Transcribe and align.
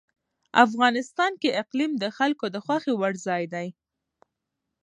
افغانستان 0.65 1.31
کې 1.41 1.57
اقلیم 1.61 1.91
د 1.99 2.05
خلکو 2.17 2.45
د 2.55 2.57
خوښې 2.65 2.93
وړ 2.95 3.13
ځای 3.27 3.43
دی. 3.53 3.67